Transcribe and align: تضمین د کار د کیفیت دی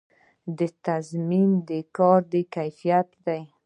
تضمین 0.85 1.49
د 1.69 1.71
کار 1.97 2.21
د 2.33 2.33
کیفیت 2.55 3.09
دی 3.25 3.41